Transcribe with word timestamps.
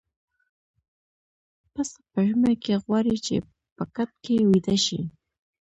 پسه 1.73 1.97
په 2.11 2.19
ژمي 2.27 2.53
کې 2.63 2.75
غواړي 2.83 3.15
چې 3.25 3.35
په 3.75 3.83
کټ 3.95 4.11
کې 4.23 4.35
ويده 4.49 4.75
شي. 4.85 4.99